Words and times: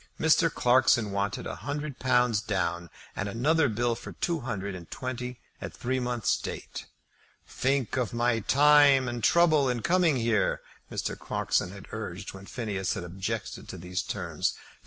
Mr. 0.19 0.51
Clarkson 0.51 1.11
wanted 1.11 1.45
a 1.45 1.57
hundred 1.57 1.99
pounds 1.99 2.41
down, 2.41 2.89
and 3.15 3.29
another 3.29 3.69
bill 3.69 3.93
for 3.93 4.13
two 4.13 4.39
hundred 4.39 4.73
and 4.73 4.89
twenty 4.89 5.39
at 5.61 5.75
three 5.75 5.99
months' 5.99 6.37
date. 6.37 6.87
"Think 7.47 7.97
of 7.97 8.11
my 8.11 8.39
time 8.39 9.07
and 9.07 9.23
trouble 9.23 9.69
in 9.69 9.83
coming 9.83 10.15
here," 10.15 10.59
Mr. 10.91 11.15
Clarkson 11.15 11.69
had 11.69 11.85
urged 11.91 12.33
when 12.33 12.47
Phineas 12.47 12.95
had 12.95 13.03
objected 13.03 13.69
to 13.69 13.77
these 13.77 14.01
terms. 14.01 14.55